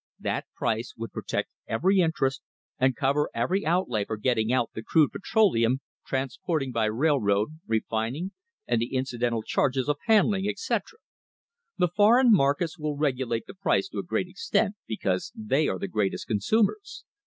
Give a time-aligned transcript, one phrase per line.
[0.19, 2.41] That price would protect every interest
[2.79, 8.31] and cover every outlay for getting out the crude petroleum, transporting by railroad, refining
[8.65, 10.97] and the incidental charges of handling, etc.
[11.77, 15.87] The foreign markets will regulate the price to a great extent, because they are the
[15.87, 17.05] greatest consumers.